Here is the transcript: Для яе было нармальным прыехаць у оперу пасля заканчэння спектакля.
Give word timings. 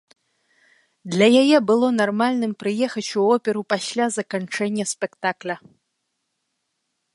Для 1.15 1.27
яе 1.41 1.57
было 1.71 1.87
нармальным 2.01 2.55
прыехаць 2.63 3.05
у 3.23 3.27
оперу 3.35 3.61
пасля 3.75 4.05
заканчэння 4.17 4.83
спектакля. 4.95 5.55